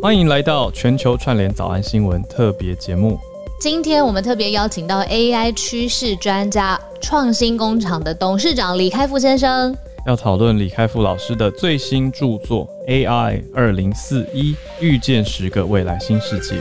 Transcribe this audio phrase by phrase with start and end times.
[0.00, 3.18] 欢迎来到全球串联早安新闻特别节目。
[3.58, 9.74] 今天我们特别邀请到 AI 趋势专家、创新工厂的董事长李开复先生，
[10.06, 16.56] 要讨论李开复老师的最新著作《AI 二零四一遇见十个未来新世界》。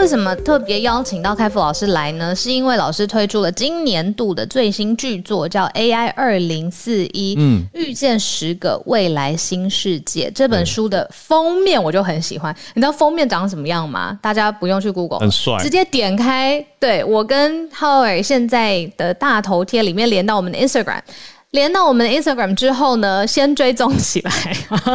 [0.00, 2.34] 那为什么特别邀请到开复老师来呢？
[2.34, 10.32] 是因为老师推出了今年度的最新巨作，叫《AI 二零四一》，嗯，遇见十个未来新世界。
[10.34, 14.18] 这本书的封面我就很喜欢，你知道封面长什么样吗？
[14.22, 16.64] 大家不用去 Google，很帅，直接点开。
[16.78, 21.02] 对我跟浩尔现在的大头贴里面连到我们的 Instagram。
[21.52, 24.30] 连到我们的 Instagram 之后呢，先追踪起来，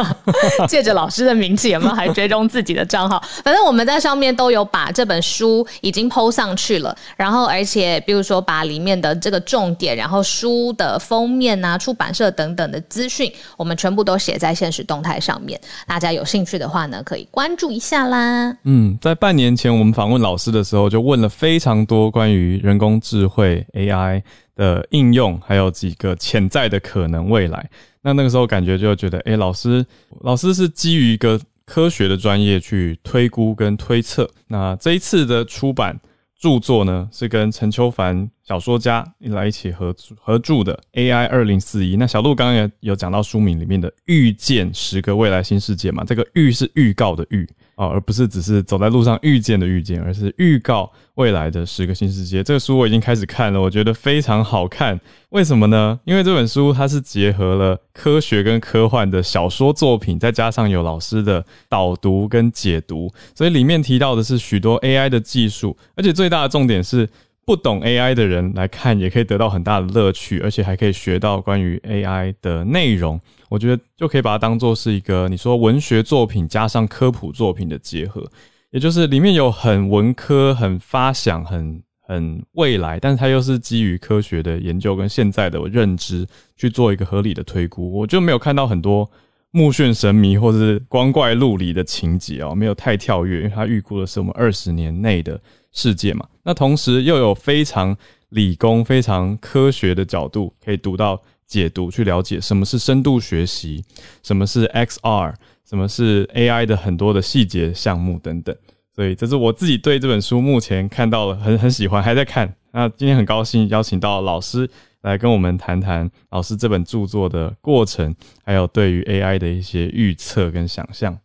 [0.66, 3.22] 借着老师的名气，有没有还追踪自己的账号？
[3.44, 15.60] 反正我们在上面都有把这本书已经 PO 上去了，然后而且比如说把里面的这个重点，然后书的封面啊、出版社等等的资讯，我们全部都写在现实动态上面。
[15.86, 18.56] 大家有兴趣的话呢，可以关注一下啦。
[18.64, 24.22] 嗯，在半年前我们访问老师的时候，就问了非常多关于人工智慧 AI。
[24.56, 27.70] 的应用还有几个潜在的可能未来，
[28.02, 29.86] 那那个时候感觉就觉得，哎，老师，
[30.22, 34.28] 老师是基于一个科学的专业去推估跟推测。
[34.48, 36.00] 那这一次的出版
[36.38, 41.96] 著作呢，是跟陈秋凡小说家来一起合合著的 AI 二零四一。
[41.96, 47.48] 那小鹿刚刚也有讲到书名里面的预见十个未来新世界嘛，这个预是预告的预。
[47.74, 52.42] 哦，而不是只是走在路上遇见的遇见，而是预告未来的十个新世界。
[52.42, 54.98] 这个书我已经开始看了，我觉得非常好看。
[55.28, 56.00] 为什么呢？
[56.04, 67.06] 因为这本书它是结合了科学跟科幻的小说作品，再加上有老师的导读跟解读，所以里面提到的是许多 AI 的技术，而且最大的重点是。
[67.46, 73.20] 不懂 AI 的人来看，也可以得到很大的乐趣，而且还可以学到关于 AI 的内容。
[73.48, 78.28] 我觉得就可以把它当做是一个你说文学作品加上科普作品的结合，
[78.72, 87.92] 也就是里面有很文科、很发想、很很未来，但是它又是基于科学的研究跟现在的认知去做一个合理的推估。
[87.92, 89.08] 我就没有看到很多
[89.52, 95.40] 目眩神迷或者是光怪陆离的情节哦，没有太跳跃，因为它预估的是我们二十年内的。
[95.76, 97.94] 世界嘛，那同时又有非常
[98.30, 103.84] 理工、非常科学的角度，可以读到解读，去了解什么是深度学习，
[104.22, 105.34] 什么是 XR，
[105.68, 108.56] 什么是 AI 的很多的细节项目等等。
[108.94, 112.56] 所以这是我自己对这本书目前看到了很很喜欢，还在看。
[112.72, 114.68] 那今天很高兴邀请到老师
[115.02, 121.18] 来跟我们谈谈老师这本著作的过程，还有对于 AI 的一些预测跟想象。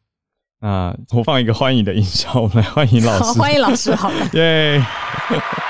[0.63, 3.39] 那我放一个欢迎的音效，我们来欢迎老师。
[3.39, 4.11] 欢迎老师，好。
[4.33, 4.79] 耶！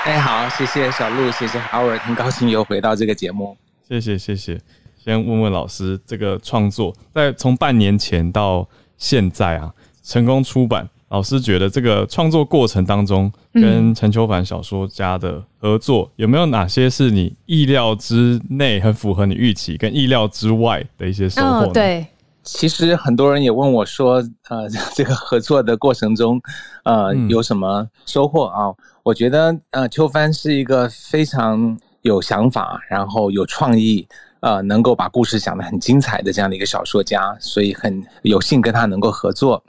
[0.04, 3.56] 哎，好，谢谢小鹿，谢谢 Howard，很高兴又回到这个节目。
[3.88, 4.60] 谢谢，谢谢。
[5.02, 9.72] 先问问老师，这个创作在从半年前到现在啊，
[10.02, 10.86] 成功出版。
[11.08, 21.66] 老师觉得这个创作过程当中，跟陈秋凡小说家的合作，有没有哪些是你意料之内，很符合你预期，跟意料之外的一些收获？
[21.68, 22.06] 对。
[22.44, 26.40] 其实很多人也问我说，呃，这个合作的过程中，
[26.84, 28.72] 呃，有什么收获啊？
[29.02, 34.06] 我觉得，呃，秋帆是一个非常有想法，然后有创意，
[34.40, 39.62] 呃，能够把故事讲得很精彩的这样的一个小说家，所以很有幸跟他能够合作。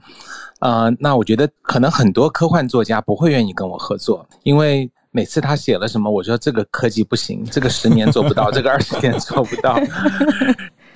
[0.59, 9.79] 呃，那我觉得可能很多科幻作家不会愿意跟我合作，因为每次他写了什么，我说这个科技不行，这个十年做不到， 这个二十年做不到。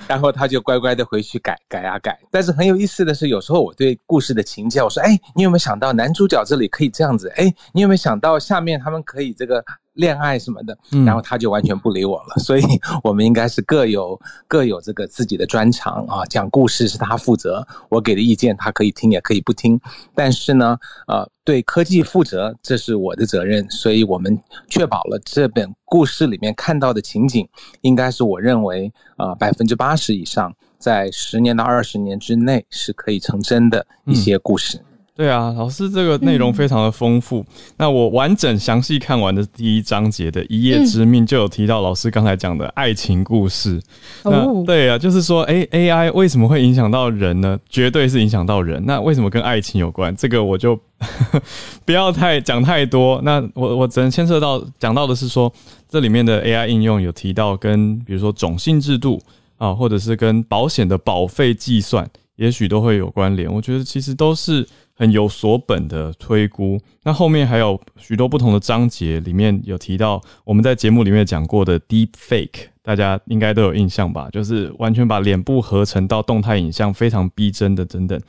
[0.07, 7.28] 然后他就乖乖的回去改改啊改，但是很有意思的是，有时候我对故事的情节，我说，哎，你有没有想到男主角这里可以这样子？
[7.35, 9.63] 哎，你有没有想到下面他们可以这个？
[9.97, 12.35] 恋爱什么的，然后他就完全不理我了。
[12.41, 12.63] 所以，
[13.03, 16.24] 我们应该是各有各有这个自己的专长啊。
[16.25, 19.80] 讲故事是他负责，我给的意见他可以听也可以不听。
[20.16, 20.78] 但是呢，
[21.08, 23.69] 呃，对科技负责，这是我的责任。
[23.69, 27.47] 所以我们确保了这本故事里面看到的情景，
[27.81, 34.79] 应该是我认为啊百分之八十以上，在十年到二十年之内是可以成真的一些故事。
[35.17, 37.43] 对啊，老师这个内容非常的丰富。
[37.75, 43.81] 那我完整详细看完的第一章节的一夜之命，就有提到老师刚才讲的爱情故事。
[44.23, 47.59] 那对啊，就是说，哎，AI 为什么会影响到人呢？
[47.67, 48.85] 绝对是影响到人。
[48.85, 50.16] 那为什么跟爱情有关？
[50.16, 50.79] 这个我就
[51.84, 53.20] 不要太讲太多。
[53.23, 55.52] 那我我只能牵涉到讲到的是说，
[55.90, 59.20] 这里面的 AI 应用有提到跟比如说种姓制度
[59.58, 62.08] 啊，或者是跟保险的保费计算。
[62.37, 63.51] 也许都会有关联。
[63.53, 66.79] 我觉得其实都是很有所本的推估。
[67.03, 74.29] 那后面还有许多不同的章节，里面有提到我们在节目里面讲过的 deep fake，大家应该都有印象吧？
[74.31, 78.19] 就是完全把脸部合成到动态影像，非常逼真的等等。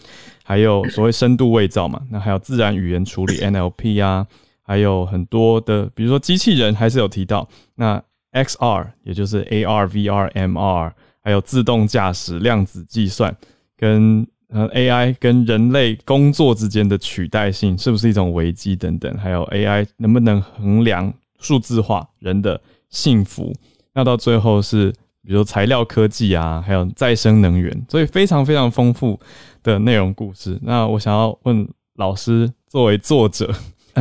[0.43, 4.27] 还有所谓深度伪造嘛，那还有自然语言处理 NLP 啊，
[4.63, 8.03] 还有很多的，比如说机器人，还是有提到那
[8.33, 10.93] XR，也就是 AR、VR、MR。
[11.21, 13.37] 还有自动驾驶、量子计算
[13.79, 19.17] 跟呃 AI 跟人类工作之间的取代性是不是一种危机等等？
[19.17, 22.61] 还有 AI 能不能衡量数字化人的
[22.91, 23.55] 幸福？
[23.95, 24.93] 那到最后是
[25.23, 29.19] 比如材料科技啊，还有再生能源，所以非常非常丰富
[29.63, 30.59] 的内容故事。
[30.63, 33.53] 那我想要问老师，作为作者，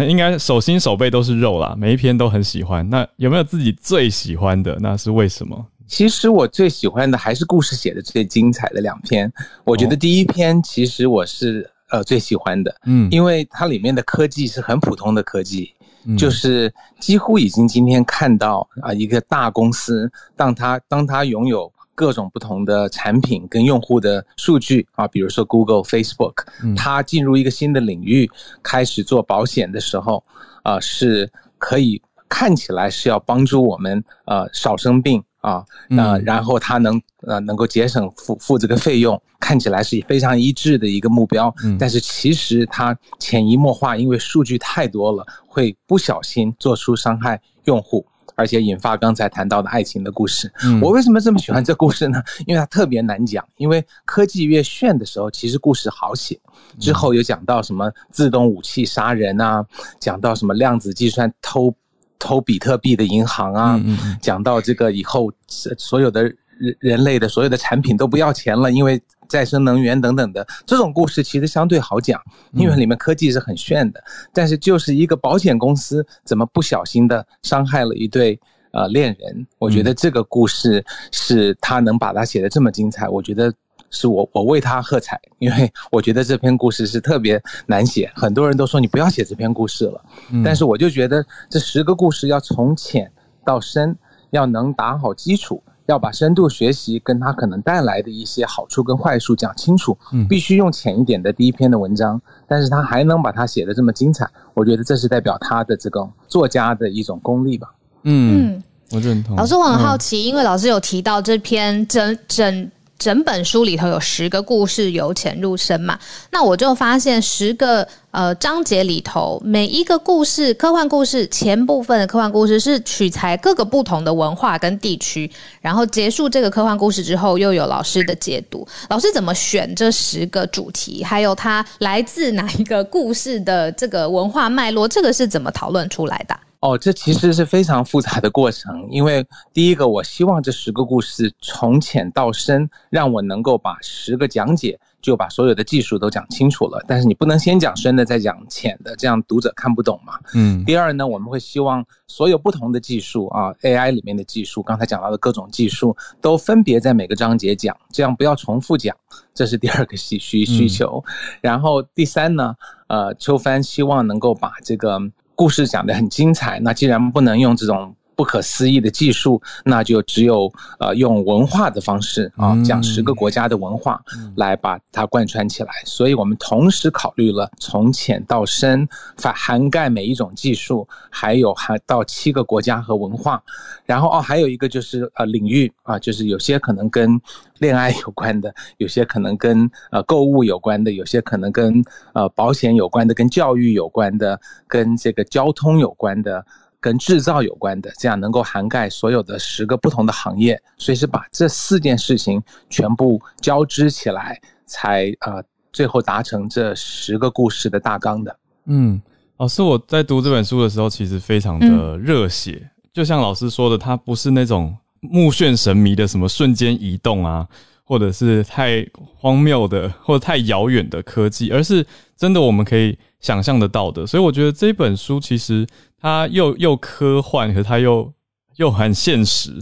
[0.07, 2.89] 应该手心手背都是肉啦，每一篇都很喜欢。
[2.89, 4.77] 那有没有自己最喜欢的？
[4.79, 5.65] 那是为什么？
[5.87, 9.31] 其实我最喜欢的还是故事写的最精彩的两篇。
[9.63, 15.73] 我觉得第一篇其实我是呃最喜欢的，嗯，因为它里面的科技是很普通的科技，
[16.17, 26.45] 就是几乎已经今天看到啊一个大公司，当它当它拥有各种不同的产品跟用户的数据啊，比如说 Google、Facebook，
[26.75, 28.29] 它进入一个新的领域
[28.61, 30.23] 开始做保险的时候，
[30.63, 35.23] 啊是可以看起来是要帮助我们呃少生病。
[35.41, 48.05] 啊，那然后他能呃能够节省付付这个费用， 看起来是非常一致的一个目标，但是其实他潜移默化，因为数据太多了，会不小心做出伤害用户，
[48.35, 50.51] 而且引发刚才谈到的爱情的故事。
[50.81, 52.21] 我为什么这么喜欢这故事呢？
[52.47, 56.39] 因为它特别难讲，因为科技越炫的时候，其实故事好写。
[56.79, 59.65] 之后有讲到什么自动武器杀人啊，
[59.99, 61.73] 讲到什么量子计算偷。
[62.19, 63.81] 偷比特币的银行啊，
[64.21, 65.31] 讲到这个以后，
[65.77, 66.35] 所有的人
[66.79, 72.21] 人类的所有的产品都不要钱了，因为再生能源等等的这种故事其实相对好讲，
[72.53, 74.03] 因为里面科技是很炫的。
[74.33, 78.39] 但是就是一个保险公司怎么不小心的伤害了一对
[78.71, 83.53] 呃恋人，我觉得这个故事是他能把它写的这么精彩，我觉得。
[83.89, 90.01] 是我我为他喝彩，因为我觉得这篇故事是特别难写，很多人都说你不要写这篇故事了，
[90.43, 93.09] 但是我就觉得这十个故事要从浅
[93.45, 93.95] 到深，
[94.31, 99.97] 要能打好基础，要把深度学习跟他可能带来的一些好处跟坏处讲清楚，
[100.27, 107.73] 必须用浅一点的第一篇的文章，但是他还能把它写的这么精彩，我觉得这是代表他的这个作家的一种功力吧。
[108.03, 108.61] 嗯，
[108.91, 109.37] 我认同。
[109.37, 112.69] 老师，我很好奇，因为老师有提到这篇整整。
[112.99, 115.97] 整本书里头有十个故事由浅入深嘛？
[116.31, 125.29] 那我就发现十个呃章节里头，每一个故事科幻故事前部分的科幻故事是取材各个不同的文化跟地区，
[125.61, 128.67] 然后结束这个科幻故事之后，又有老师的解读。
[128.89, 131.03] 老师怎么选这十个主题？
[131.03, 134.87] 还有它来自哪一个故事的这个文化脉络？
[134.87, 136.35] 这个是怎么讨论出来的？
[136.59, 138.87] 哦，这其实是非常复杂的过程。
[138.89, 139.23] 因为
[139.53, 146.83] 第一个，我希望这十个故事从浅到深，让我能够把十个讲解就把所有的技术都讲清楚了。
[146.87, 150.19] 但是你不能先讲深的再讲浅的，这样读者看不懂嘛。
[150.33, 150.65] 嗯。
[150.65, 158.97] 第二呢，我们会希望所有不同的技术啊，AI 里面的技术，刚才讲到的各种技术，都分别在每个章节讲，这样不要重复讲。
[159.31, 161.03] 这是第二个需需需求。
[161.39, 162.55] 然后第三呢，
[162.87, 164.99] 呃，秋帆希望能够把这个。
[165.37, 174.01] 故事讲得很精彩，那既然不能用这种不可思议的技术，那就只有呃用文化的方式啊，讲十个国家的文化
[174.35, 175.69] 来把它贯穿起来。
[175.85, 183.41] 所以我们同时考虑了从浅到深，涵涵盖每一种技术，还有还到七个国家和文化。
[183.85, 187.21] 然后哦，还有一个就是呃领域啊，就是有些可能跟
[187.59, 191.83] 恋爱有关的， 有些可能跟呃购物有关的，有些可能跟
[192.13, 196.43] 呃保险有关的，跟教育有关的，跟这个交通有关的。
[196.79, 205.43] 跟制造有关的，这样能够涵盖所有的十个不同的行业，所以是把这四件事情全部交织起来，才呃
[205.73, 208.39] 最后达成这十个故事的大纲的。
[208.65, 209.01] 嗯，
[209.37, 217.47] 老师，我在读这本书的时候，其实非常的热血，就像老师说的，它不是那种目眩神迷的什么瞬间移动啊，
[217.83, 221.83] 或者是太荒谬的或者太遥远的科技，而是
[222.15, 224.05] 真的我们可以想象得到的。
[224.05, 225.67] 所以我觉得这本书其实。
[226.01, 228.13] 它又又科幻，可是它又
[228.57, 229.61] 又很现实，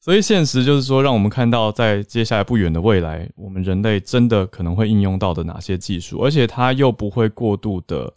[0.00, 8.12] 所以现实就是说，让我们看到在接下来不远的未来，我们人类真的可能会应用到的哪些技术，而且它又不会过度的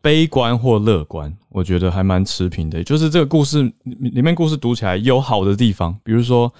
[0.00, 2.82] 悲观或乐观，我觉得还蛮持平的。
[2.84, 6.52] 就是这个故事里面，故事读起来有好的地方，比如说，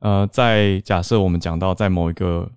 [0.00, 2.50] 呃，在假设我们讲到在某一个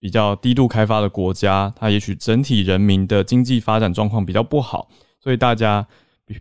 [0.00, 4.88] 比较低度开发的国家，它也许整体人民的经济发展状况比较不好，
[5.20, 5.86] 所以大家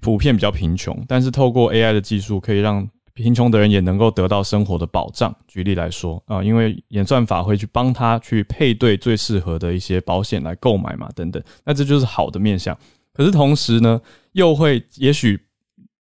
[0.02, 0.98] 普遍比较贫穷。
[1.08, 5.36] 但是透过 AI 的技术，可以让贫穷的人也能够得到生活的保障。
[5.48, 11.42] 举例来说啊，因为演算法会去帮他去配对最适合的一些保险来购买嘛，等等。
[11.66, 12.78] 那这就是好的面向。
[13.14, 14.00] 可是同时呢，
[14.34, 15.40] 又会也许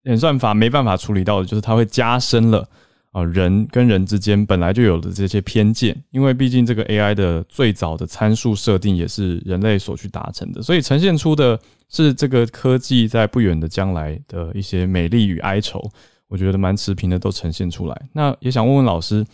[0.03, 2.69] 演算法没办法处理到的，就是它会加深了。
[3.11, 11.59] 啊，人跟人之间本来就有的这些偏见，因为毕竟这个 AI 的最早的参数设定也是人类所去达成的，所以呈现出的
[11.89, 15.81] 是这个科技在不远的将来的一些美丽与哀愁，
[16.27, 17.99] 我觉得蛮持平的都呈现出来。
[18.13, 19.25] 那也想问问老师，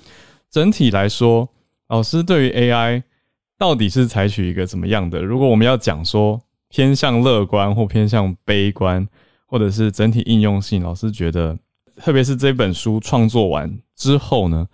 [0.49, 1.49] 整体来说，
[1.89, 3.03] 老师对于 AI
[3.57, 5.21] 到底是采取一个怎么样的？
[5.21, 9.05] 如果我们要讲说偏向乐观或偏向悲观，
[9.45, 11.57] 或者是整体应用性，老师觉得？
[11.95, 14.67] 特别是这本书创作完之后呢，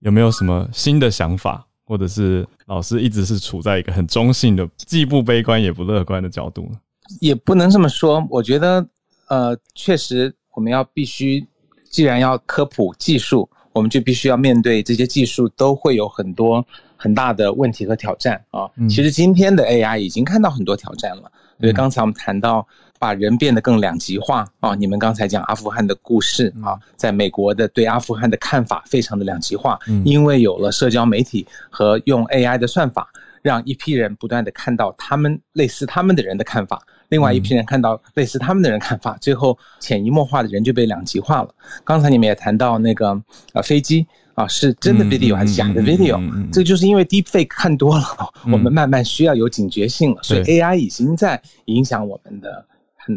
[0.00, 6.78] 有没有什么新的想法，或者是老师一直是处在一个很中性的，既不悲观也不乐观的角度呢？
[7.20, 8.86] 也不能这么说，我觉得，
[9.28, 11.46] 呃，确实我们要必须，
[11.90, 16.64] 既然要科普技术，我们就必须要面对这些技术都会有很多
[16.96, 18.70] 很大的问题和挑战啊。
[18.88, 22.66] 其实今天的 AI 已经看到很多挑战了，因为刚才我们谈到。
[23.00, 24.74] 把人变得更两极化啊！
[24.74, 33.08] 你们刚才讲阿富汗的故事啊，在美国的对阿富汗的看法非常的两极化，因为有了社交媒体和用 AI 的算法，
[33.40, 36.78] 让一批人不断的看到他们类似他们的人的看法，
[37.08, 41.48] 另外一批人看到类似他们的人看法，最后潜移默化的人就被两极化了。
[41.82, 43.18] 刚才你们也谈到那个
[43.54, 46.20] 呃飞机啊，是真的 video 还是假的 video？
[46.52, 48.04] 这就是因为 deepfake 看多了，
[48.52, 52.62] 我们慢慢需要有警觉性了，所以 AI 已经在影响我们的。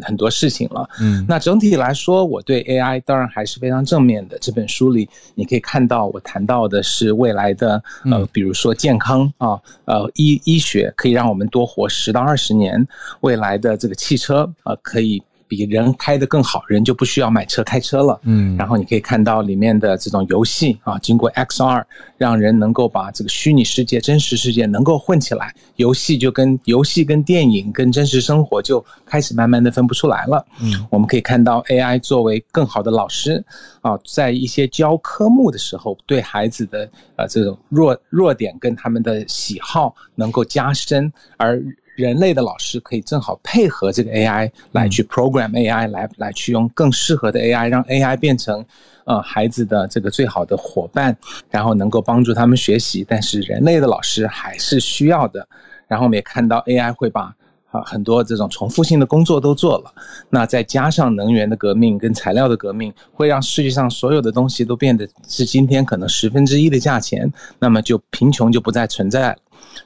[0.02, 4.38] 很多事情了，嗯，那整体来说，我对 AI 当然还是非常正面的。
[4.40, 12.86] 这本书里你可以看到，我谈到的是未来的，呃，比如说健康啊，呃，医医学可以让我们多活十到二十年，
[13.20, 15.22] 未来的这个汽车啊，可以。
[15.46, 18.20] 比人开得更好，人就不需要买车开车了。
[18.24, 21.84] 嗯，然后你可以看到里面的这种游戏啊，经过 XR，
[22.16, 30.44] 让人能够把这个虚拟世界、真实世界能够混起来，游戏就跟游戏、跟电影、跟真实生活就开始慢慢的分不出来了。
[30.60, 33.44] 嗯，我们可以看到 AI 作为更好的老师
[33.82, 41.62] 啊，在一些教科目的时候，对孩子的呃这种弱弱点跟他们的喜好能够加深，而。
[41.96, 48.64] 人类的老师可以正好配合这个 AI 来去 program AI 来来去用更适合的 AI，让 AI 变成
[49.04, 51.16] 呃孩子的这个最好的伙伴，
[51.50, 53.04] 然后能够帮助他们学习。
[53.08, 55.46] 但是人类的老师还是需要的。
[55.86, 57.32] 然后我们也看到 AI 会把
[57.70, 59.92] 啊很多这种重复性的工作都做了。
[60.30, 69.36] 那再加上能源的革命跟材料的革命，会让世界上所有的东西都变得是今天可能十分之一的价钱，那么就贫穷就不再存在了。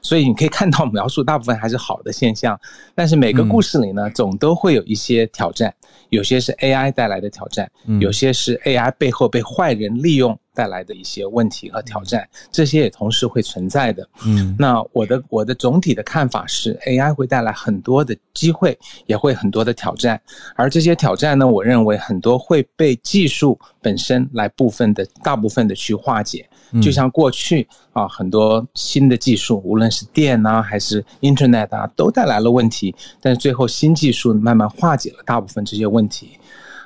[0.02, 2.58] 所以你可以看到描述大部分还是好的现象，
[2.94, 5.75] 但是每个故事里呢，总都会有一些挑战，
[6.11, 7.70] 有些是 AI 带来的挑战，
[8.00, 10.38] 有些是 AI 背后被坏人利用。
[10.54, 14.04] 带来的一些问题和挑战，这些也同时会存在的。
[14.26, 20.20] 嗯，那我的我的总体的看法是，AI 会带来很多的机会，也会很多的挑战。
[20.56, 26.50] 而这些挑战呢，我认为很多会被技术本身来部分的大部分的去化解。
[26.82, 36.30] 就像过去啊，很多新的技术，无论是电啊还是 Internet 啊，都带来了问题，但是最后新技术慢慢化解了大部分这些问题。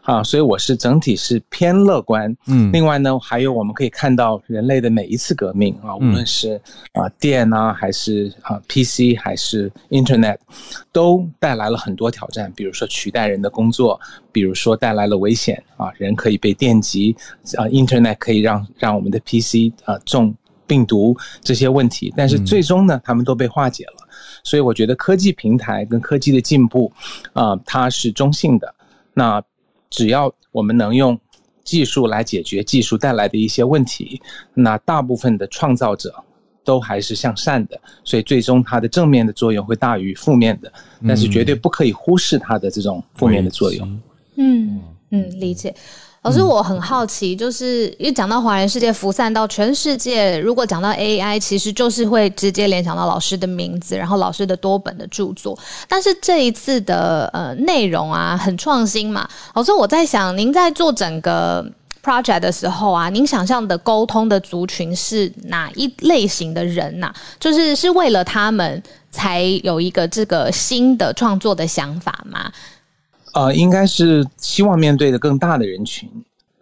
[0.03, 2.35] 啊，所以我是整体是偏乐观。
[2.47, 6.61] 嗯，另外呢，还有我们可以看到人类的每一次革命啊，无论是
[6.93, 10.39] 啊电啊，还是啊 PC，还是 Internet，
[10.91, 12.53] 都带来了很多挑战。
[12.57, 14.01] 比如说取代人的工作，
[14.33, 17.17] 比如说带来了危险啊，人可以被电击
[17.57, 20.35] 啊，Internet 可以让让我们的 PC 啊中
[20.67, 22.13] 病毒这些问题。
[22.17, 24.09] 但是最终呢，他们都被化解了。
[24.43, 26.93] 所以我觉得科技平台跟科技的进步
[27.33, 28.75] 啊，它是中性的。
[29.15, 29.41] 那
[29.93, 31.17] 只要我们能用
[31.63, 34.21] 技术来解决技术带来的一些问题，
[34.55, 36.13] 那大部分的创造者
[36.65, 40.73] 都还是向善的，所以最终它的正面的作用会大于负面的，
[41.07, 44.01] 但是绝对不可以忽视它的这种负面的作用。
[44.37, 44.81] 嗯
[45.11, 45.75] 嗯，理解。
[46.23, 55.59] 老师，我很好奇，就是因为讲到华人世界，辐散到全世界，如果讲到 AI，其实就是会直接联想到老师的名字，然后老师的多本的著作。
[55.89, 59.29] 但是这一次的呃内容啊，很创新嘛。
[59.55, 61.67] 老师，我在想，您在做整个
[62.05, 67.13] project 的时候啊，您想象的沟通的族群是哪一类型的人呐？
[67.41, 72.49] 就是是为了他们才有一个这个新的创作的想法吗？
[73.35, 76.09] 呃，应该是希望面对的更大的人群，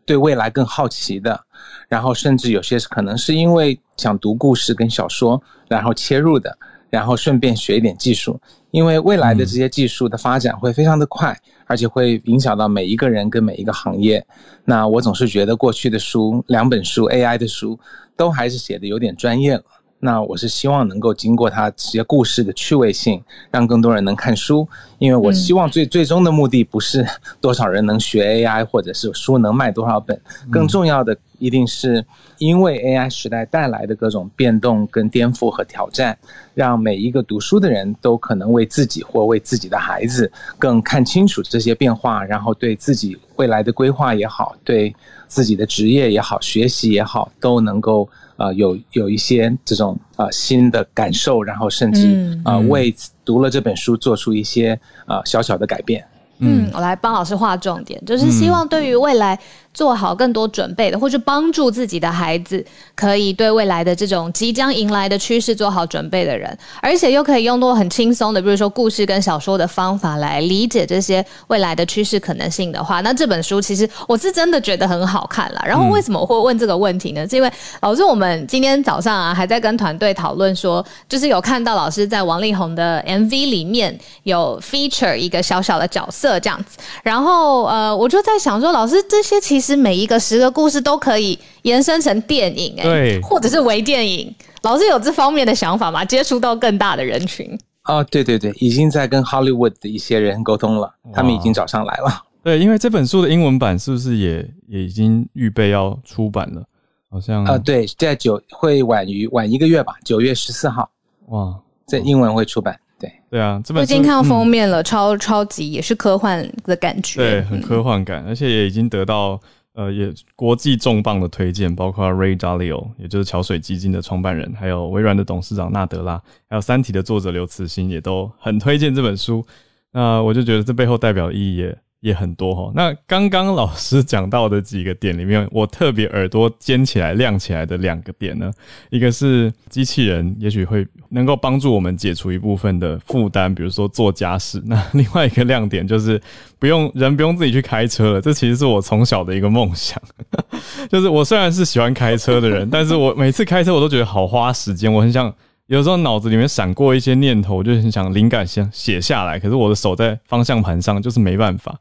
[0.05, 1.41] 对未来更好奇的，
[1.89, 6.57] 然后甚至有些是可能是因为想读故事跟小说，然后切入的，
[6.89, 8.41] 然后顺便学一点技术。
[8.71, 11.37] 因为未来的这些技术的发展会非常的快，
[11.67, 14.25] 而且会影响到每一个人跟每一个行业。
[14.65, 17.77] 那我总是觉得过去的书，两本书 AI 的书，
[18.17, 19.65] 都还是写的有点专业了。
[20.03, 24.67] 那我是希望能够经过它这些故事的趣味性，让更多人能看书。
[24.99, 27.07] 因为我希望最最终的目的不是
[27.41, 30.19] 多少人能学 AI，或者是书能卖多少本，
[30.51, 32.05] 更重要的一定是
[32.39, 36.17] 因为 AI 时代带来的各种变动、跟颠覆和挑战，
[36.55, 44.95] 让每一个读书的人都可能为自己或为自己的孩子更看清楚这些变化，然后对自己未来的规划也好，对
[45.29, 48.09] 自己的职业也好、学习也好，都能够。
[48.41, 56.03] 啊，有有一些这种啊新的感受，然后甚至啊为读了这本书做出一些啊小小的改变。
[56.39, 59.39] 嗯，我来帮老师画重点，就是希望对于未来。
[59.73, 75.63] 做好更多准备的，或是帮助自己的孩子，可以对未来的这种即将迎来的趋势做好准备的人，而且又可以用多很轻松的，比如说故事跟小说的方法来理解这些未来的趋势可能性的话，那这本书其实我是真的觉得很好看了。
[75.65, 77.27] 然后为什么我会问这个问题呢？
[77.29, 77.51] 是因为
[77.81, 89.60] 老师，我们今天早上啊还在跟团队讨论说，就是有看到老师在王力宏的 MV 里面有 feature 一个小小的角色这样子，然后呃，我就在想说，老师这些其实。
[89.61, 94.35] 其实每一个十个故事都可以延伸成电影，哎，或者是微电影。
[94.63, 96.03] 老师有这方面的想法吗？
[96.03, 97.47] 接触到更大的人群？
[97.85, 102.23] 哦，对对对，已经在跟 Hollywood 的一些人沟通了，他们已经找上来了。
[102.43, 106.65] 对，因为这本书的英文版是不是也也已经预备要出版了？
[107.11, 110.89] 好像啊，对，在九会晚于晚一个月吧，九月十四号。
[111.27, 111.55] 哇，
[111.87, 112.81] 在英文会出版。
[113.01, 119.41] 对对啊，这本已经看到封面了，超超级也是科幻的感觉，对，很科幻感，而且也已经得到
[119.73, 129.45] 呃也国际重磅的推荐，包括 Ray Dalio，也就是桥水基金的创办人，还有微软的董事长纳德拉，还有《三体》的作者刘慈欣，也都很推荐这本书。
[129.93, 131.79] 那我就觉得这背后代表意义也。
[132.01, 138.51] 也很多哈，那刚刚老师讲到的几个点里面，我特别耳朵尖起来、亮起来的两个点呢，
[138.89, 144.63] 一个是机器人也许会能够帮助我们解除一部分的负担，比如说做家事。
[144.65, 146.19] 那另外一个亮点就是
[146.59, 150.01] 不用人不用自己去开车了，这其实是我从小的一个梦想。
[150.89, 155.31] 就是我虽然是喜欢开车的人，但是我每次开车我都觉得好花时间，我很想。
[155.71, 161.79] 有时候脑子里面闪过一些念头，我就很想灵感想写下来，可是我的手在方向盘上，就是没办法。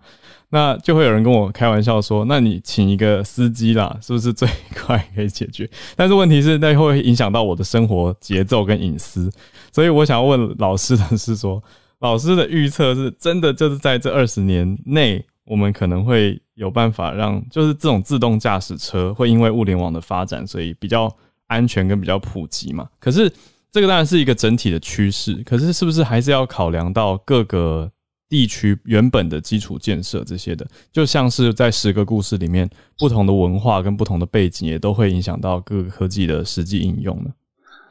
[0.50, 9.28] 那就会有人跟我开玩笑说：“那你请一个司机啦，是不是最快可以解决？”但是问题是，那会影响到我的生活节奏跟隐私。
[9.72, 11.60] 所以我想要问老师的是说，
[11.98, 21.12] 老师的预测是真的，就是在这二十年内，我们可能会有办法让，就是这种自动驾驶车会因为物联网的发展，所以比较
[21.48, 22.88] 安全跟比较普及嘛？
[23.00, 23.34] 可是。
[23.72, 27.92] 这个当然是一个整体的趋势，可是是不是还是要考量到各个
[28.28, 30.68] 地区原本的基础建设这些的？
[30.92, 37.32] 就像是在十个故事里面，不同的文化跟不同的背景也都会影响到各个科技的实际应用呢？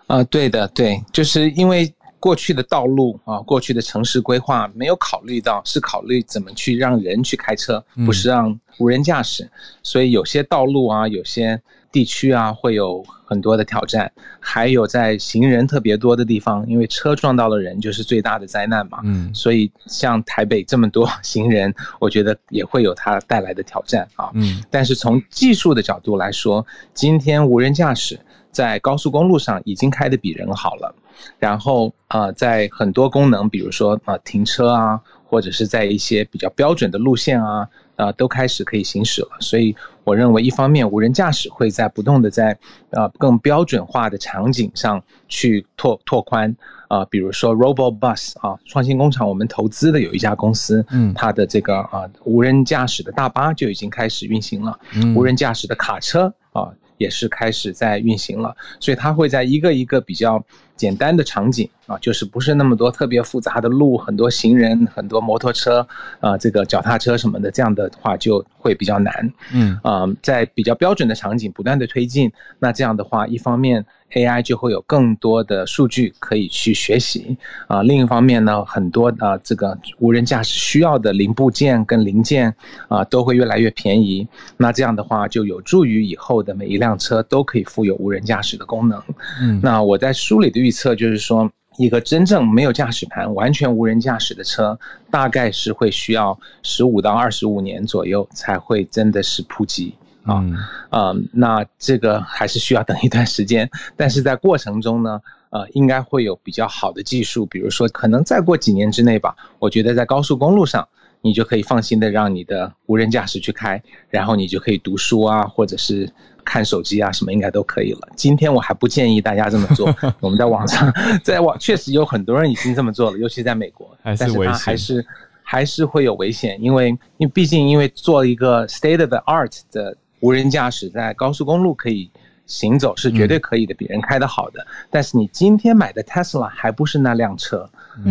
[0.08, 9.48] 啊，对的，对，就是因为过去的道路啊，过去的城市规划没有考虑到，是考虑怎么去让人去开车，不是让无人驾驶，
[9.84, 11.60] 所以有些道路啊，有些。
[11.90, 14.10] 地区啊，会有很多的挑战，
[14.40, 19.00] 还有在行人特别多的地方，因为车撞到了人就是最大的灾难嘛。
[19.04, 24.30] 嗯，所以像台北这么多 行人，我觉得也会有它带来的挑战啊。
[24.32, 28.18] 嗯，但是从技术的角度来说，今天无人驾驶
[28.50, 30.94] 在高速公路上已经开的比人好了，
[31.38, 37.68] 然后啊，在很多功能，比如说啊停车啊，或者是在一些比较标准的路线啊。
[37.98, 42.56] 啊，都开始可以行驶了，所以我认为，一方面无人驾驶会在不断的在
[42.90, 46.54] 呃更标准化的场景上去拓拓宽
[46.86, 54.78] 啊，比如说 Robo Bus 啊，创新工厂我们投资的有一家公司，嗯，它的这个啊无人驾驶的大巴就已经开始运行了，
[55.16, 60.40] 无人驾驶的卡车啊也是开始在运行了，所以它会在一个一个比较。
[60.78, 65.86] 简单的场景啊，就是不是那么多特别复杂的路，很多行人，很多摩托车，
[66.20, 69.32] 啊，这个脚踏车什么的，这样的话就会比较难。
[69.52, 77.36] 嗯，啊，在比较标准的场景不断的推进，那这样的话，一方面 AI 就会有更多的数据可以去学习，
[77.66, 82.54] 啊，另一方面呢，很多啊这个无人驾驶需要的零部件跟零件
[82.88, 89.02] 啊都会越来越便宜，那这样的话就有助于以后的每一辆车都可以富有无人驾驶的功能。
[89.42, 90.78] 嗯，那我在书里的预。
[90.78, 94.78] 测就是说，一个真正没有驾驶盘、完全无人驾驶的车，
[95.10, 100.44] 大概是会需要十五到二十五年左右才会真的是普及啊，
[100.90, 110.86] 嗯，那这个还是需要等一段时间，但是在过程中呢，呃，应该会有比较好的技术，比如说可能再过几年之内吧，我觉得在高速公路上，
[111.22, 116.08] 你就可以放心的让你的无人驾驶去开，然后你就可以读书啊，或者是
[116.48, 118.08] 看手机啊，什么应该都可以了。
[118.16, 125.06] 今天我还不建议大家这么做， 我们在网上， 在网确实有很多人已经这么做了，尤其在美国，但是还是。
[125.50, 132.10] 还是会有危险，因为因为毕竟因为做一个 state of the art 的无人驾驶，在高速公路可以
[132.44, 134.66] 行走是绝对可以的，比人开的好的。
[134.90, 137.66] 但是你今天买的 Tesla 还不是那辆车，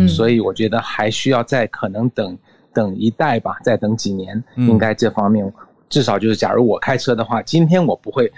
[0.08, 2.36] 所以我觉得还需要再可能等
[2.74, 5.48] 等一代吧，再等几年，应该这方面
[5.88, 8.30] 至少就是，假如我开车的话，今天我不会。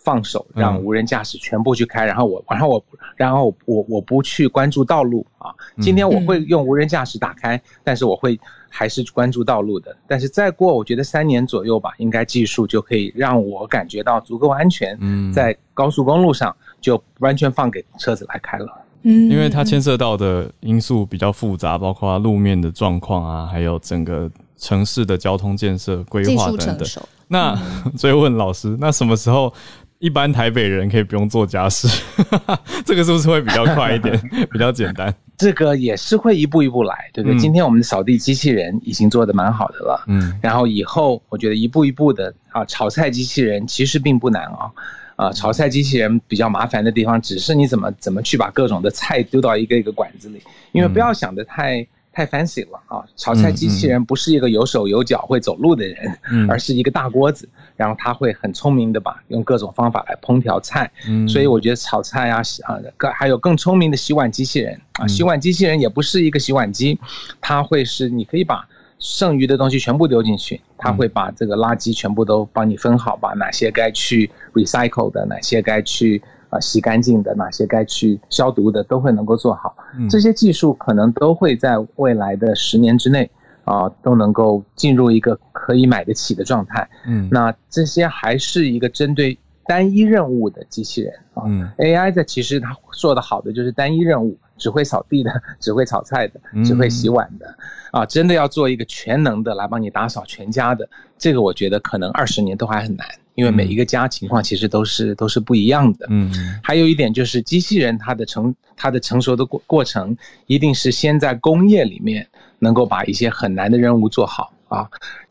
[0.00, 5.52] 放手让无人驾驶全部去开，然后我，然后我，然后我我不去关注道路啊。
[5.82, 8.38] 今天我会用无人驾驶打开，但是我会
[8.70, 9.94] 还是关注道路的。
[10.06, 14.98] 但是再过，我觉得三年左右吧，应该技术就可以让我感觉到足够安全，
[15.30, 18.66] 在高速公路上就完全放给车子来开了。
[19.02, 26.88] 嗯，因为它牵涉到的因素比较复杂，包括路面的状况啊，还有整个城市的交通建设规划等等。
[27.28, 27.56] 那
[27.96, 29.52] 所以问老师，那什么时候？
[30.00, 31.88] 一般台北人可以不用做家事，
[32.86, 34.16] 这个是不是会比较快一点，
[34.48, 35.12] 比较简单？
[35.36, 37.36] 这个也是会一步一步来，对不对？
[37.36, 44.70] 今天我们的扫地机器人已经做的蛮好的了，嗯，然后以后我觉得一步一步的啊，炒菜机器人其实并不难啊，
[45.16, 50.40] 啊，炒菜机器人比较麻烦的地方，只是你怎么怎么去把各种的菜丢到一个一个管子里，
[50.70, 51.84] 因为不要想的太。
[52.18, 53.04] 太 fancy 了啊！
[53.14, 56.18] 炒菜机器人不是一个有手有脚会走路的人，
[56.50, 60.90] 而是一个大锅子，然后他会很聪明的吧用各种方法来烹调菜。
[61.28, 66.98] 所以我觉得炒菜啊啊，更还有更聪明的洗碗机器人啊，洗碗机器人也不是一个洗碗机，
[67.40, 68.66] 它会是你可以把
[68.98, 76.20] 剩余的东西全部丢进去，它会把这个垃圾全部都帮你分好，把哪些该去 recycle 的，哪些该去。
[76.50, 79.76] 啊，洗干净的哪些该去消毒的都会能够做好，
[80.08, 83.30] 这些技术可能都会在未来的十年之内
[83.64, 86.88] 啊都能够进入一个可以买得起的状态。
[87.06, 91.44] 嗯，那这些还是一个针对单一任务的机器人啊。
[91.46, 97.54] 嗯，AI 在其实它做的好的就是单一任务，只会扫地的， 只会炒菜的，只会洗碗的
[97.92, 98.04] 啊。
[98.04, 103.06] 真的要做一个全能的来帮你打扫全家的，这个我觉得可能二十年都还很难。
[103.34, 106.28] 因为每一个家情况其实都是都是不一样的，嗯，
[106.60, 110.16] 还有一点就是机器人它的成它的成熟的过过程，
[110.46, 112.26] 一定是先在工业里面
[112.58, 114.88] 能够把一些很难的任务做好啊，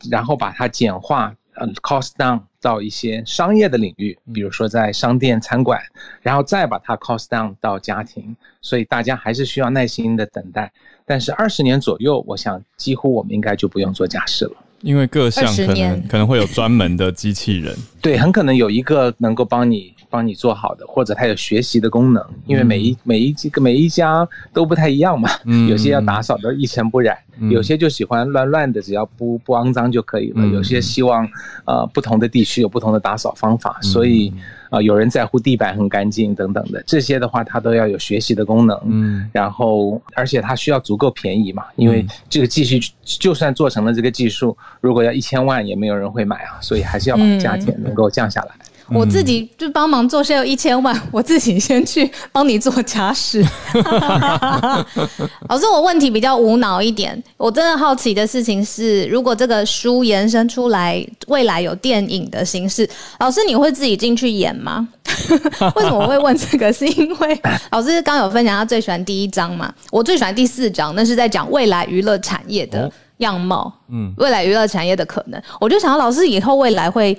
[0.10, 5.82] 然后把它简化，嗯，cost down 到一些商业的领域，比如说在商店餐馆，
[6.22, 10.72] 然后再把它 cost down 到家庭，所以大家还是需要耐心的等待，
[11.06, 14.52] 但是二十年左右，我想几乎我们应该就不用做家事了。
[14.82, 22.24] 因为各项可能可能会有专门的机器人，对，很可能有一个能够帮你帮你做好的，或者它有学习的功能。
[22.46, 25.30] 因为每一每一几个每一家都不太一样嘛，
[25.70, 27.18] 有些要打扫的一尘不染，
[27.50, 30.46] 有些就喜欢乱乱的，只要不不肮脏就可以了。
[30.48, 31.28] 有些希望
[31.66, 34.34] 呃不同的地区有不同的打扫方法，所以。
[34.70, 38.78] 啊，有人在乎地板很干净等等的，这些的话，它都要有学习的功能。
[38.84, 48.50] 嗯，然后而且它需要足够便宜嘛，因为这个技术就算做成了这个技术，如果要一千万，也没有人会买啊，所以还是要把价钱能够降下来。
[48.90, 53.44] 我自己就帮忙做，先有一千万，我自己先去帮你做家事。
[55.50, 64.88] 老师，我问题比较无脑一点，我真的好奇的事情是，如果这个书延伸出来，未来有电影的形式，老师你会自己进去演吗？
[65.76, 66.72] 为什么我会问这个？
[66.72, 77.18] 是因为老师刚有分享他最喜欢第一章嘛，我最喜欢第四章，那是在讲未来娱乐产业的样貌，嗯，未来娱乐产业的可能，我就想老师以后未来会。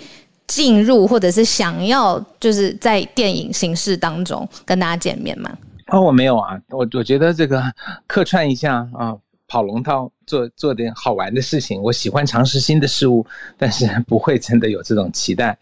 [0.48, 5.56] 进入或者是想要就是在电影形式当中跟大家见面吗？
[5.86, 7.62] 哦，我没有啊，我我觉得这个
[8.08, 13.24] 客串一下啊，跑龙套做做点好玩的事情，我喜欢尝试新的事物，
[13.56, 15.56] 但是不会真的有这种期待。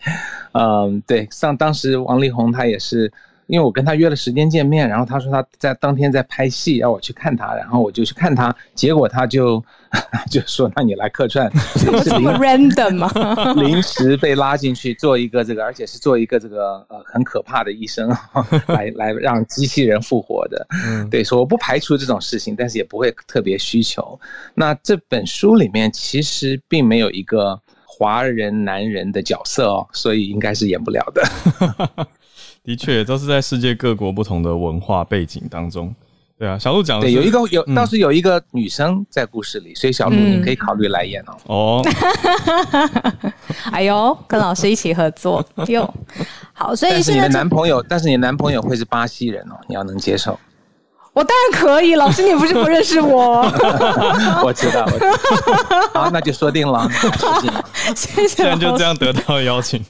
[0.52, 3.12] 嗯，对，像当时王力宏他也是。
[3.46, 9.62] 因为我跟他约了时间见面，然后他说他在当天在拍戏，要我去看他，然后我就去看他，结果他就
[10.30, 11.50] 就说：“那你来客串。
[11.78, 13.10] ”这么 random 吗？
[13.54, 18.08] 临时被拉进去做一个这个，而且是做一个这个呃很可怕的医生，
[18.66, 20.66] 来来让机器人复活的。
[20.86, 24.18] 嗯，对，说我不排除这种事情，但是也不会特别需求。
[24.54, 31.22] 那这本书里面其实并没有一个华人男人的角色哦，所以应该是演不了的。
[32.66, 35.94] 的确，都是在世界各国不同的文化背景当中。
[36.38, 41.36] 对啊，小鹿讲的对，有一个有倒是有一个女生在故事里，所以小鹿你可以考虑来演哦。
[41.46, 41.82] 哦，
[43.72, 45.94] 哎呦，跟老师一起合作哟。
[46.52, 50.38] 好，所以但是你的男朋友，但是你男朋友会是巴西人哦，你要能接受。
[51.16, 53.40] 我当然可以， 老师你不是不认识我？
[54.44, 56.86] 我知道，我知道好，那就说定了，
[57.96, 58.28] 谢谢。
[58.28, 59.82] 现在就这样得到邀请。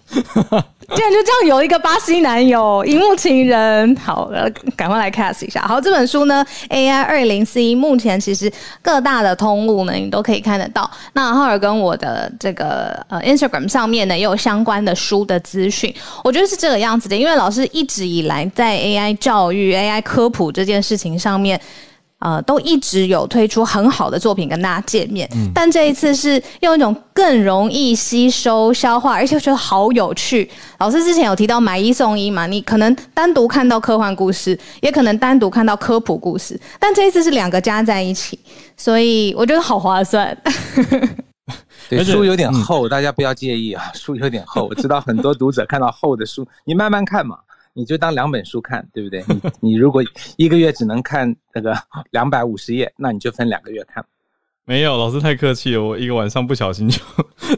[0.94, 4.30] 既然就这样有一个巴西男友，荧幕情人，好，
[4.76, 5.60] 赶快来 cast 一下。
[5.62, 10.88] 好，这本书呢，AI 二零四一，目前其实各大的通路呢，你都可以看得到。
[11.12, 15.92] 那浩尔跟我的这个呃 Instagram 上面呢，也有相关的书的资讯。
[16.22, 21.60] 我觉得是这个样子的，因为老师一直以来在 AI 教育、AI 科普这件事情上面。
[22.18, 30.50] 呃，都一直有推出很好的作品跟大家见面，但这一次是用一种更容易吸收、消化，而且觉得好有趣。
[30.78, 38.38] 老师之前有提到买一送一嘛，你可能单独看到科幻故事，也可能单独看到科普故事，但这一次是两个加在一起，
[38.78, 40.34] 所以我觉得好划算。
[41.90, 44.66] 对，书有点厚，大家不要介意啊，书有点厚。
[44.70, 47.36] 我知道很多读者看到厚的书，你慢慢看嘛。
[47.76, 49.22] 你就当两本书看，对不对？
[49.28, 50.02] 你你如果
[50.38, 51.76] 一个月只能看那个
[52.10, 54.02] 两百五十页，那你就分两个月看。
[54.64, 56.98] 没有，老师太客气了，我一个晚上不小心就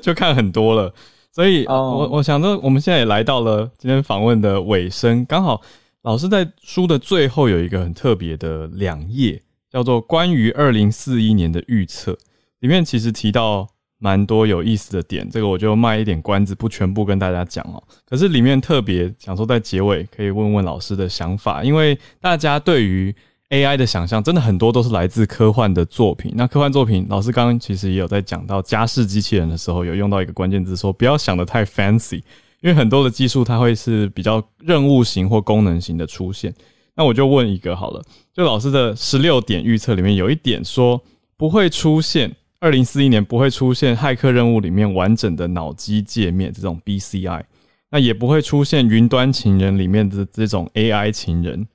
[0.02, 0.92] 就看很多了。
[1.30, 5.62] 所以，我我想着我们现在也来到了今天访问的尾声，刚好
[6.02, 12.18] 老师在书的最后有一个很特别的两页，叫做关于二零四一年的预测，
[12.58, 13.68] 里面其实提到。
[13.98, 17.82] 蛮多有意思的点，这个我就卖一点关子，不全部跟大家讲哦。
[18.08, 23.12] 可是里面特别想说，在结尾可以问问老师的想法，因为大家对于
[23.50, 26.32] AI 的想象，真的很多都是来自科幻的作品。
[26.36, 32.22] 那科幻作品，老师刚刚其实也有在讲到家事机器人的时候，有用到一个关键字，说不要想的太 fancy，
[32.60, 36.54] 因为很多的技术它会是比较任务型或功能型的出现。
[36.94, 38.00] 那我就问一个好了，
[38.32, 41.02] 就老师的十六点预测里面有一点说
[41.36, 42.32] 不会出现。
[42.60, 47.44] 二零四一年不会出现骇客任务里面完整的脑机界面这种 BCI，
[47.90, 51.68] 那也不会出现云端情人里面的这种 AI 情人。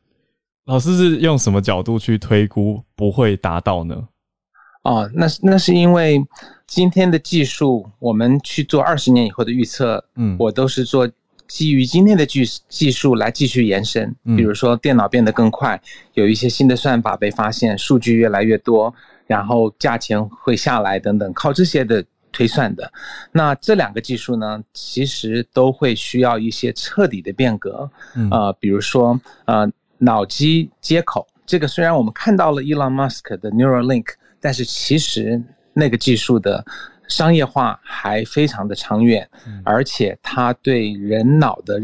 [0.65, 4.07] 老师是用什么角度去推估不会达到呢？
[4.83, 6.21] 哦，那是那是因为
[6.67, 11.09] 今天的技术，我们去做二十年以后的预测，嗯，我都是做
[11.47, 14.13] 基于今天的技技术来继续延伸。
[14.35, 15.81] 比如说电脑变得更快，
[16.13, 18.93] 有一些新的算法被发现，数据越来越多。
[19.27, 22.91] 然后价钱会下来等等，靠这些的推算的。
[23.31, 27.89] 那这两个技术呢，其实都会需要一些彻底的变革。
[28.31, 34.07] 呃，比如说呃，脑机接口，这个虽然我们看到了 Elon Musk 的 Neuralink，
[34.41, 35.41] 但是其实
[35.73, 36.65] 那个技术的
[37.07, 39.29] 商业化还非常的长远，
[39.63, 41.79] 而且它对人脑的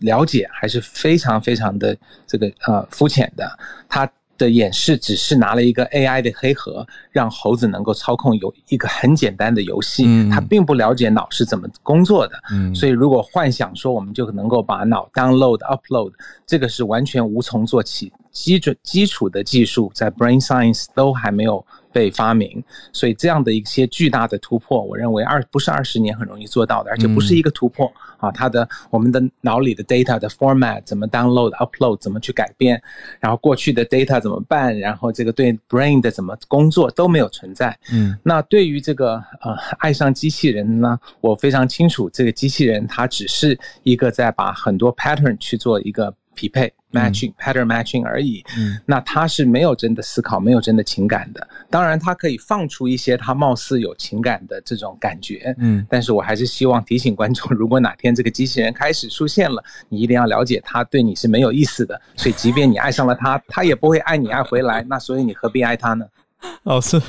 [0.00, 1.96] 了解还是非常非常的
[2.26, 3.58] 这个呃肤浅的。
[3.88, 12.34] 它的演示只是拿了一个 AI 的黑盒，让猴子能够操控有一个很简单的游戏，他并不了解脑是怎么工作的。
[12.74, 16.12] 所以如果幻想说我们就能够把脑 download upload，
[16.46, 21.64] 这个是完全无从做起，基准基础的技术在 brain science 都还没有。
[21.96, 28.30] 被发明，所以这样的一些巨大的突破，我认为二不是二十年很容易做到的，而且不是一个突破啊。
[28.30, 32.82] 它的我们的脑里的 data 的 format 怎么 download upload 怎么去改变，
[33.18, 37.74] 然后过去的 data 怎么办，然后这个对 brain 的怎么工作都没有存在。
[37.90, 46.14] 嗯，那对于这个呃爱上机器人呢，我非常清楚，这个机器人它只是一个在把很多 pattern 去做一个。
[46.36, 51.48] 匹配 matching pattern matching 而已，嗯，那他是没有真的思考，没有真的情感的。
[51.68, 62.00] 当然，他可以放出一些他貌似有情感的这种感觉，嗯，但是我还是希望提醒观众，如果哪天这个机器人开始出现了，你一定要了解，他对你是没有意思的。
[62.14, 64.84] 所以，即便你爱上了他，他也不会爱你爱回来。
[64.88, 66.06] 那所以你何必爱他呢？
[66.64, 67.00] 老师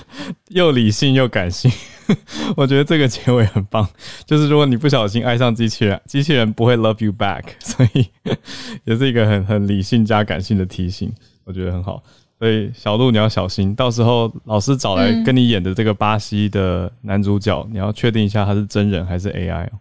[0.49, 1.71] 又理性又感性，
[2.55, 3.87] 我觉得这个结尾很棒。
[4.25, 8.07] 就是如果你不小心爱上机器人，机器人不会 love you back， 所以
[8.85, 11.13] 也是一个很很理性加感性的提醒，
[11.43, 12.01] 我觉得很好。
[12.39, 19.71] 所以小鹿你要小心，到时候老师找来跟你演的这个巴西的男主角，你要确定一下他是真人还是 AI 哦。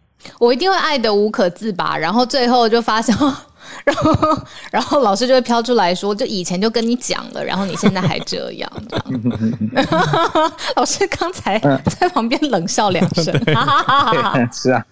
[0.40, 3.14] 我一定会爱得无可自拔，然后最后就发现。
[3.84, 4.38] 然后，
[4.70, 8.96] 然后老师就会飘出来说：“就以前就跟你讲了，然后你现在还这样。”这
[9.82, 11.58] 样， 老师刚才
[11.98, 13.24] 在旁边冷笑两声。
[14.52, 14.84] 是啊，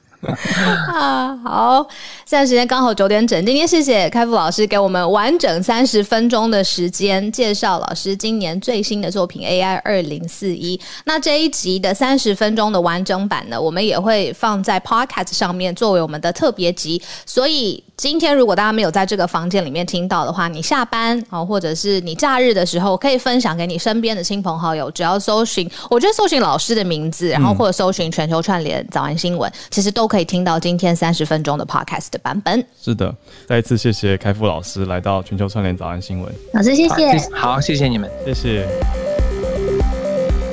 [0.92, 1.86] 啊，好，
[2.24, 3.44] 现在时间刚好九点整。
[3.44, 10.80] 今天谢谢开复老师给我们完整三十分钟的时间介绍老师今年最新的作品 AI 二零四一。
[11.04, 17.02] 那这一集的三十分钟的完整版呢，我们也会放在 Podcast 上面作为我们的特别集。
[17.26, 24.90] 所以今天如果大家没有在这个房间里面听到的话，你下班啊，或者是你假日的时候，可以分享给你身边的亲朋好友。
[24.90, 32.64] 只要搜寻，我觉得搜寻老师的名字，然后或者搜寻全球串联早安新闻，其实都可以听到今天三十分钟的 Podcast 的版本。
[32.80, 33.12] 是的，
[33.48, 36.32] 再一次谢谢开复老师来到全球串联早安新闻。
[36.52, 37.18] 老师，谢谢。
[37.32, 38.64] 好，谢谢你们，谢谢。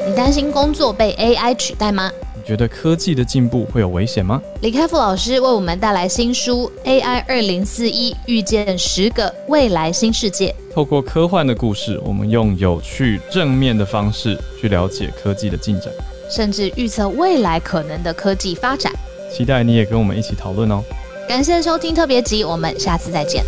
[0.07, 2.11] 你担心工作被 AI 取代吗？
[2.35, 4.41] 你觉得科技的进步会有危险吗？
[4.63, 10.49] 李开复老师为我们带来新书《AI 二零四一遇见十个未来新世界》。
[10.73, 15.93] 透过科幻的故事，我们用有趣正面的方式去了解科技的进展，
[16.31, 18.91] 甚至预测未来可能的科技发展。
[19.31, 20.83] 期待你也跟我们一起讨论哦。
[21.27, 23.43] 感谢收听特别集，我们下次再见。